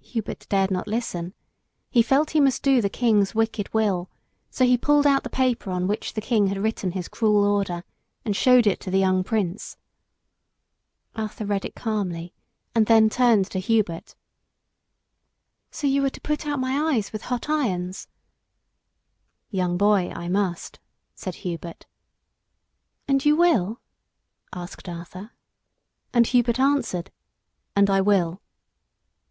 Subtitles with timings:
[0.00, 1.34] Hubert dared not listen.
[1.90, 4.08] He felt he must do the King's wicked will,
[4.48, 7.84] so he pulled out the paper on which the King had written his cruel order,
[8.24, 9.76] and showed it to the young Prince.
[11.14, 12.32] Arthur read it calmly
[12.74, 14.14] and then turned to Hubert.
[15.70, 18.08] "So you are to put out my eyes with hot irons?"
[19.50, 20.80] [Illustration: "YOU ARE SAD, HUBERT," SAID THE PRINCE.] "Young boy, I must,"
[21.14, 21.86] said Hubert.
[23.06, 23.80] "And you will?"
[24.54, 25.32] asked Arthur.
[26.14, 27.10] And Hubert answered,
[27.76, 28.40] "And I will."